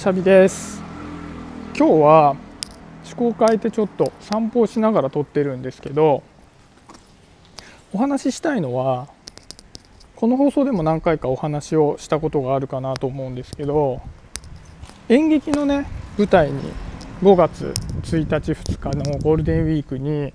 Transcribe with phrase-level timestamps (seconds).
[0.00, 0.82] シャビです。
[1.76, 2.30] 今日は
[3.04, 6.22] 思考を変えてちょっと散歩をしながら撮ってるんですけど
[7.92, 9.08] お話ししたいのは
[10.16, 14.00] この放送でも何回かお話をしたことがあるかなと思うんですけど
[15.10, 15.86] 演劇のね
[16.16, 16.72] 舞台に
[17.22, 20.32] 5月1日2日のゴールデンウィークに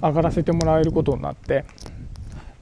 [0.00, 1.66] 上がらせてもらえることになって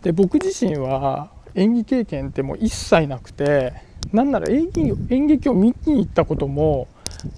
[0.03, 6.89] で僕自身は演技経験ってもう一切なくてなんなら演劇演劇を見に行ったことも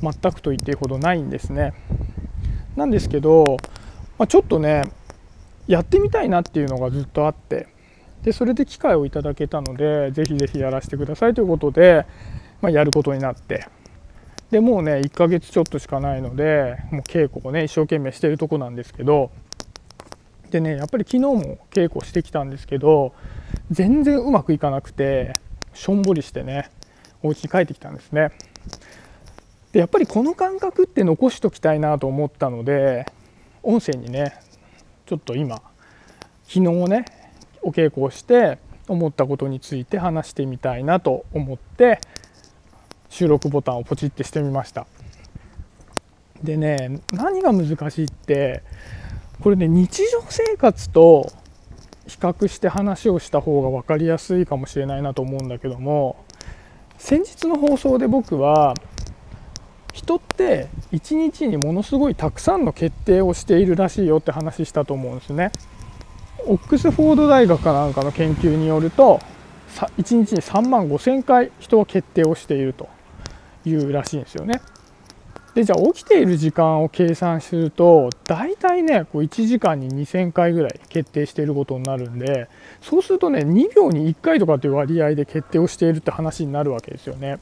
[0.03, 1.75] 全くと言っていいほどないんですね。
[2.77, 3.57] なんですけど、
[4.19, 4.85] まあ、ちょっとね
[5.67, 7.69] やってみたいなっていうのがずっとあって
[8.23, 12.07] でそれで機会をいただけたのでぜひぜひやらせてくださいということで、
[12.61, 13.67] まあ、やることになって
[14.51, 19.31] でもうね1ヶ月ちょっとしかないのでもう稽古をね一生懸命してるとこなんですけど
[20.51, 23.13] でねやっぱり昨日も稽古してきたんですけど
[23.71, 25.35] 全然うまくいかなくて
[25.79, 26.71] しょんぼりしてね
[27.23, 28.33] お家に帰ってきたんですね。
[29.71, 33.07] でやっぱりこの感覚って残しときたいなと思ったので
[33.63, 34.41] 音声にね
[35.07, 35.63] ちょっと今
[36.49, 37.05] 昨日ね
[37.63, 42.01] お稽古をして思ったことについて話してみたいなと思って
[43.09, 44.87] 収録ボタンをポチってしてみました。
[46.43, 48.63] でね何が難しいって
[49.41, 51.31] これね日常生活と
[52.09, 56.25] 比較して話をした方が分かりやすいかもしれないなと思うんだけども
[56.97, 58.75] 先日の放送で僕は
[59.93, 65.51] 人って一日にものすごいたくさんの決定をしているらしいよって話したと思うんですね。
[66.47, 69.21] オックスフォード大学かなんかの研究によると
[69.77, 72.89] 1日に3万5,000回人は決定をしていると
[73.67, 74.61] いうらしいんですよね。
[75.59, 82.49] でじゃあ起きている時間を計算すると大体ねこう1時間に2,000回ぐらい決定していることになるんで
[82.81, 87.41] そうするとね2秒に1回とかという割合で決定をしているって話になるわけですよね。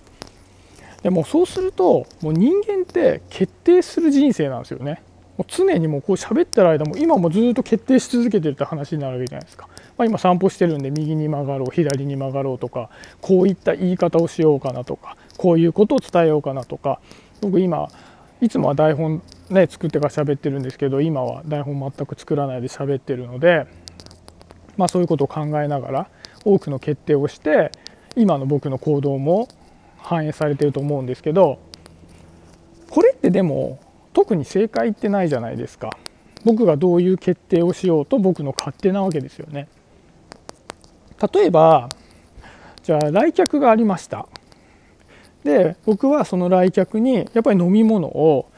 [1.03, 5.03] でもそうするともう人間って決定する人生なんですよね。
[5.37, 9.69] もう常にもうこう喋ってる間も今もずっと決定し続けてるって話になるわけじゃないですか。
[9.99, 12.89] まあ、今散歩してるんで右に曲がろう左に曲がろうとか
[13.21, 17.01] こういった言い方をしようかなとかこういうことを伝えようかなとか
[17.41, 17.89] 僕今
[18.41, 23.67] いつもは台本ね作ってから喋ってるんですけど今は台本全く作らないで喋ってるので
[24.77, 26.11] まあそういうことを考えながら
[26.45, 27.73] 多くの決定をして
[28.15, 29.49] 今の僕の行動も
[29.99, 31.59] 反映されてると思うんですけど
[32.91, 33.79] これってでも
[34.13, 35.97] 特に正解ってないじゃないですか。
[36.45, 39.69] 僕がどういう決定をしようと僕の勝手なわけですよね。
[41.33, 41.89] 例えば
[42.85, 44.29] じゃあ来客がありました。
[45.47, 48.51] で僕はその来客にやっぱり飲み物を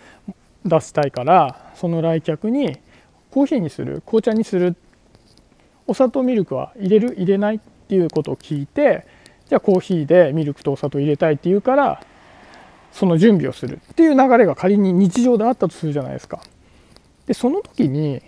[0.64, 2.78] 出したいからその来客に
[3.30, 4.74] コーヒーにする紅茶にする
[5.86, 9.06] お砂糖ミルクは入れる入れないっていうことを聞いて
[9.48, 12.02] じゃあコーヒーでミルクとお砂糖入れたいって言うから
[12.90, 16.40] その準備をするっていう流れが仮に日常であったとするじゃないですか。
[17.26, 18.22] でその時に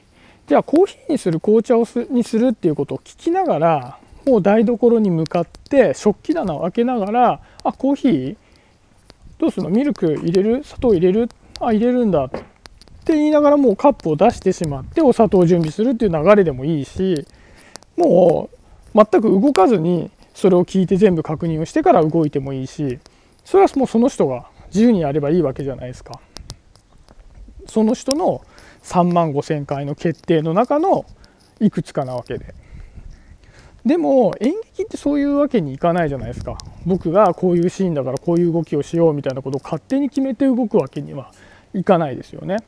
[0.47, 8.37] じゃあコーヒーにする紅茶をすにするっていうことを聞きながらもう台所に向かって食器棚を開けながら「あコーヒー
[9.41, 9.71] どうするの？
[9.71, 10.63] ミルク入れる？
[10.63, 11.29] 砂糖入れる？
[11.59, 12.45] あ入れるんだって
[13.07, 17.27] 言いながらもうカップを出してしまってお砂糖を準備するっていう流れでもいいし
[17.97, 18.51] も
[18.95, 22.99] う全く動かずにそれを聞いて全部確認をしてから動いてもいいし
[23.45, 26.21] それはもうその人が自由にやればいいわけじゃないですか。
[27.67, 28.43] その人の
[28.83, 31.05] 3万5,000回の決定の中の
[31.61, 32.55] いくつかなわけで。
[33.85, 41.33] でも演劇ってそういうわけにいかないじゃないですか僕がこういうシーンだからこういう動きをしようみたいなことを勝手に決めて動くわけには
[41.73, 42.59] いかないですよね。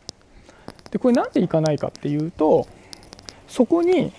[0.91, 2.67] でこれ何でいかないかっていうと
[3.49, 4.13] そこに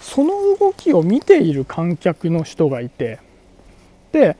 [0.00, 3.18] その動きを見ている観客の人がいて
[4.12, 4.36] で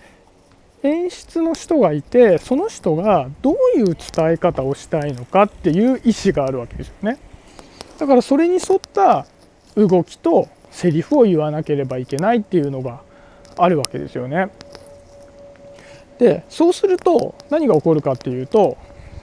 [0.83, 7.19] 演出の人がいてその人がどういう伝え方をしたいのかっていう意思があるわけですよね。
[7.99, 9.27] だからそれに沿った
[9.77, 13.01] 動きとセリフを言わなければいけないっていうのが
[13.57, 14.51] あるわけですよね。
[16.19, 18.77] でそうすると何が起こるかっていうと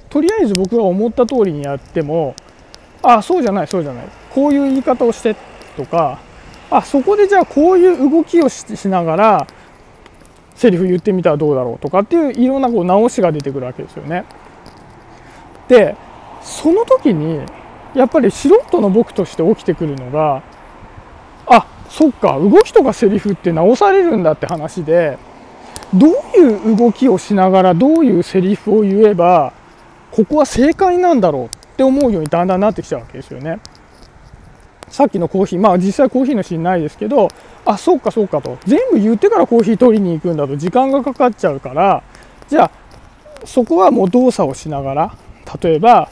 [0.09, 2.35] とりあえず僕が思った通りにやっても
[3.03, 5.35] あそうじゃないそうじゃないこういう言い方をして
[5.75, 6.19] とか
[6.71, 9.47] あそこでじゃあこういう動きをしながら
[10.55, 14.25] セリフ言ってみたらどうだろうとかっていういろんなこう直しが出てくるわけですよね。
[15.67, 15.95] で
[16.41, 17.41] その時に
[17.93, 20.41] やっぱり素人の僕として起きてくるのが
[21.47, 25.17] あそっか動きとかセリフって直されるんだって話で
[25.94, 29.53] どういう動きをしながらどういうセリフを言えば
[30.11, 33.59] ここは正解なんだろうって思うようにだんだんなってきちゃうわけですよね。
[34.89, 37.29] さっきのコーヒーまあ実際コーヒーのシーンないですけど
[37.65, 42.03] あそうかそうかと全部言ってからコーヒー取りに行くんだと時間がかかっちゃうから
[42.47, 42.71] じゃあ
[43.45, 45.17] そこはもう動作をしながら
[45.61, 46.09] 例えば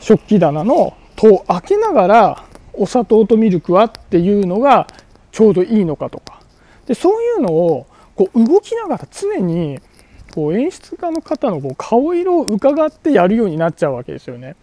[0.00, 2.44] 食器棚の戸を開けながら
[2.78, 4.86] お砂糖とミルクはっていうのが
[5.32, 6.40] ちょうどいいのかとか
[6.86, 9.80] でそういうのをこう動きながら常に
[10.34, 14.56] こう演出家の方のこう顔色を伺ってやるようになっちゃうわけですよね。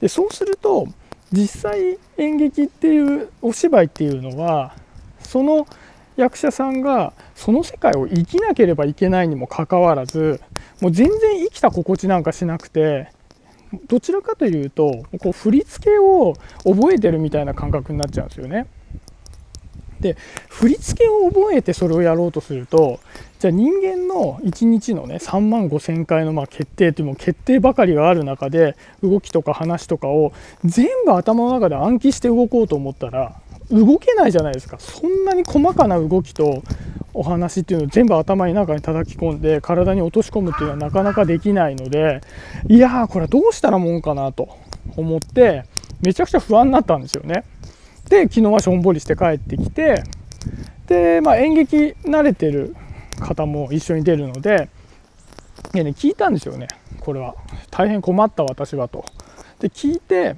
[0.00, 0.86] でそうすると
[1.32, 4.74] 実際演劇っていうお芝居っていうのは
[5.20, 5.66] その
[6.16, 10.40] 役者さんがその世界を生きなければいけないにもかかわらず
[10.80, 13.10] もう全然生きた心地なんかしなくて
[13.88, 16.34] どちらかというとこう振り付けを
[16.64, 18.66] 覚えてるみたいな感覚になっちゃうんですよね。
[20.00, 20.16] で
[20.48, 22.98] 振り付けを覚えてそれをやろうとすると
[23.38, 30.32] じゃあ人間の1日のね3万5,000回のま決定というも決定ばかりがある中で動きとか話とかを
[30.64, 33.40] 全部頭の中で暗記して動こうと思ったら
[33.72, 36.62] 動けないじゃないですかそんなに細かな動きと
[37.14, 42.20] お話っていうのを全部頭の中に叩き込んで体に落とし込むっていうのはなかなかできないので
[42.68, 44.56] いやーこれどうしたらもんかなと
[44.96, 45.64] 思って
[46.00, 47.44] めちゃくちゃ不安になったんですよね。
[48.08, 50.02] で昨日はしょんぼりして帰ってきて
[50.86, 52.74] で、まあ、演劇慣れてる
[53.20, 54.68] 方も一緒に出るので
[55.74, 56.68] いや、ね、聞いたんですよね
[57.00, 57.34] これは
[57.70, 59.04] 大変困った私はと。
[59.60, 60.34] で聞いて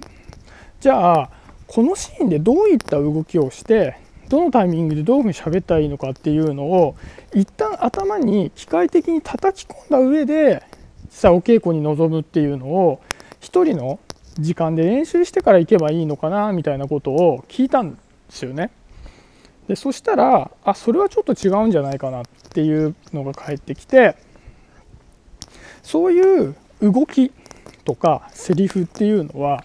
[0.80, 1.30] じゃあ
[1.66, 3.96] このシーンでどういった動きをして
[4.28, 6.96] どのタイミングでどういうふうに喋ったらいいのかっていうのを
[7.34, 10.62] 一旦頭に機械的に叩き込んだ上で
[11.10, 13.00] さあお稽古に臨むっていうのを
[13.40, 14.00] 一人の
[14.38, 17.96] 時間で練習してから行けばいいのかなみたいなことを聞いたんで
[18.30, 18.70] すよね。
[19.68, 24.16] でそしたらあそれはちょっと違うんじゃないかなっていうのが返ってきて
[25.82, 27.32] そういう動き
[27.84, 29.64] とかセリフっていうのは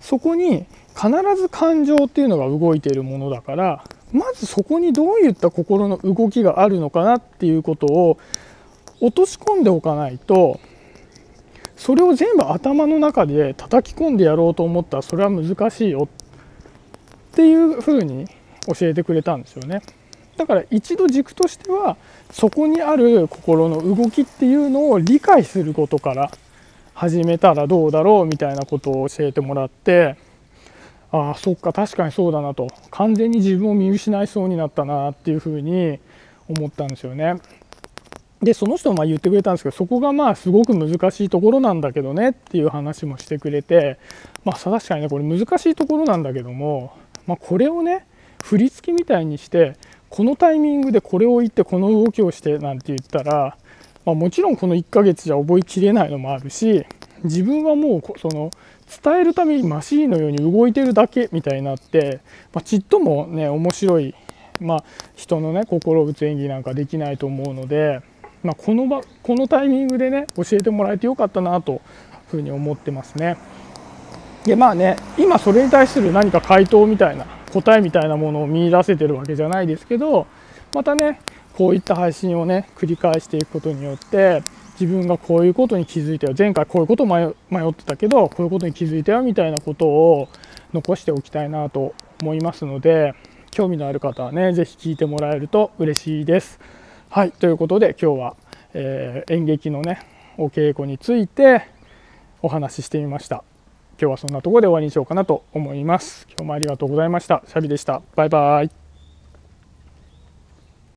[0.00, 0.66] そこに
[0.96, 8.18] 必ず感情っていうのが動いているものだからまずそこにどういった心の動きがあるのかなっていうことを
[9.00, 10.58] 落とし込んでおかないと
[11.76, 16.08] それを全部頭の中で叩き込んでやろうと思ったらそれは難しいよ
[17.32, 18.26] っていうふうに
[18.66, 19.82] 教えてくれたんですよね。
[20.38, 21.96] だから一度軸としては
[22.30, 26.30] そこにある心の動きっていうのを理解することから
[26.94, 30.16] 始めたらどうだろうみたいなことを教えてもらって
[31.12, 35.98] ああそっか確かにそうだなと完全に自分を見失いそうになったなっていうふうに
[36.48, 37.36] 思ったんですよね。
[38.42, 43.98] でその人もま言ってくれたんですけどそこがまあすごく難しいところなんだけどねっていう話もしてくれて
[44.44, 48.06] まあ確かにねこれ難しいところなんだけども、まあ、これをね
[48.44, 49.76] 振り付けみたいにして
[50.10, 53.56] このタイミングでこれを言ってこの動きをしてなんて言ったら、
[54.04, 56.84] まあ、もちろんこの1ヶ月じゃ覚えきれないのもあるし
[57.24, 58.50] 自分はもうその
[59.02, 62.20] 伝えるためにマシーンのように動いてるだけみたいになって、
[62.52, 64.14] まあ、ちっともね面白い、
[64.60, 64.84] まあ、
[65.14, 68.00] 人のね心打つ演技なんかできないと思うので。
[68.42, 71.80] まあ、この場このタイミングでね教えてもらえてよかったなという
[72.28, 73.36] ふうに思ってますね。
[74.44, 80.28] でまあね今それに対する何か回答みたいな答えみたいなものを見いだせてるわけじゃないですけど
[80.72, 81.20] またね
[81.56, 84.42] こういった配信をね繰り返していくことによって
[84.78, 86.34] 自分がこういうことに気づいたよ。
[86.36, 87.32] 前回こういうこと迷っ
[87.74, 90.28] てたけどこういうことに気づいたよみたいなことを
[90.74, 93.14] 残しておきたいなと思いますので
[93.50, 96.60] 興味のある方はね是非聞いてもらえると嬉しいです。
[97.08, 98.36] はいということで今日は、
[98.74, 100.00] えー、演劇のね
[100.36, 101.68] お稽古について
[102.42, 103.44] お話ししてみました。
[103.98, 106.26] 今日はそんなとこで終わりにしようかなと思います。
[106.28, 107.42] 今日もありがとうございました。
[107.46, 108.02] シャビでした。
[108.14, 108.85] バイバイ。